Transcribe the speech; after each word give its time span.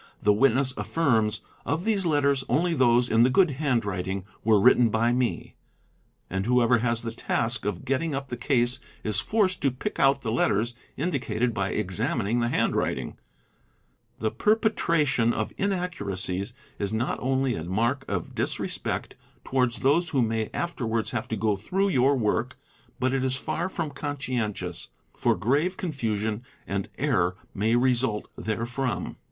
the 0.19 0.33
witness 0.33 0.73
affirms, 0.77 1.41
"'of 1.63 1.85
these 1.85 2.07
letters 2.07 2.43
only 2.49 2.73
those 2.73 3.07
in 3.07 3.21
the 3.21 3.29
good 3.29 3.51
handwriting 3.51 4.25
were 4.43 4.59
written 4.59 4.89
by 4.89 5.13
me," 5.13 5.53
and 6.27 6.47
whoever 6.47 6.79
has 6.79 7.03
the 7.03 7.11
task 7.11 7.65
of 7.65 7.85
getting 7.85 8.15
up 8.15 8.27
the 8.29 8.35
case 8.35 8.79
is 9.03 9.19
forced 9.19 9.61
to 9.61 9.69
pick 9.69 9.99
out 9.99 10.23
the 10.23 10.31
letters 10.31 10.73
indicated 10.97 11.53
by 11.53 11.69
exam 11.69 12.17
ining 12.19 12.41
the 12.41 12.47
handwriting. 12.47 13.15
The 14.17 14.31
perpetration 14.31 15.33
of 15.33 15.53
inaccuracies 15.55 16.53
is 16.79 16.91
not 16.91 17.19
only 17.21 17.53
a 17.53 17.63
mark 17.63 18.03
of 18.07 18.33
disrespect 18.33 19.15
towards 19.43 19.81
those 19.81 20.09
who 20.09 20.23
may 20.23 20.49
afterwards 20.51 21.11
have 21.11 21.27
to 21.27 21.35
go 21.35 21.55
through 21.55 21.95
Ron 22.03 22.19
work, 22.21 22.57
but 22.99 23.13
it 23.13 23.23
is 23.23 23.37
far 23.37 23.69
from 23.69 23.91
conscientious, 23.91 24.87
for 25.15 25.35
grave 25.35 25.77
confusion 25.77 26.41
and 26.65 26.89
error_ 26.97 27.33
may 27.53 27.75
result 27.75 28.27
therefrom. 28.35 29.17